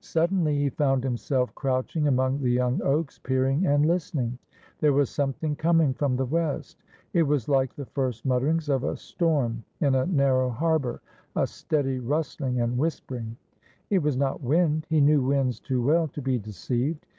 [0.00, 4.38] Suddenly he found himself crouching among the young oaks, peering and listening.
[4.78, 6.82] There was something com ing from the west.
[7.12, 11.02] It was like the first mutterings of a storm in a narrow harbor,
[11.36, 13.36] a steady rustling and whisper ing.
[13.90, 17.00] It was not wind; he knew w^nds too well to be de ceived.